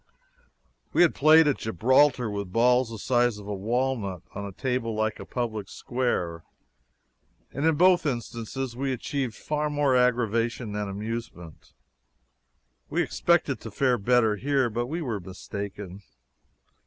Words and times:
We 0.93 1.03
had 1.03 1.13
played 1.13 1.47
at 1.47 1.59
Gibraltar 1.59 2.27
with 2.27 2.51
balls 2.51 2.89
the 2.89 2.97
size 2.97 3.37
of 3.37 3.45
a 3.47 3.53
walnut, 3.53 4.23
on 4.33 4.47
a 4.47 4.51
table 4.51 4.95
like 4.95 5.19
a 5.19 5.27
public 5.27 5.69
square 5.69 6.43
and 7.51 7.67
in 7.67 7.75
both 7.75 8.07
instances 8.07 8.75
we 8.75 8.93
achieved 8.93 9.35
far 9.35 9.69
more 9.69 9.95
aggravation 9.95 10.71
than 10.71 10.89
amusement. 10.89 11.73
We 12.89 13.03
expected 13.03 13.59
to 13.61 13.69
fare 13.69 13.99
better 13.99 14.37
here, 14.37 14.71
but 14.71 14.87
we 14.87 15.03
were 15.03 15.19
mistaken. 15.19 16.01